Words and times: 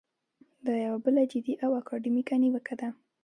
دا 0.65 0.73
یوه 0.85 0.97
بله 1.05 1.21
جدي 1.31 1.53
او 1.65 1.71
اکاډمیکه 1.79 2.35
نیوکه 2.41 2.75
ده. 2.79 2.89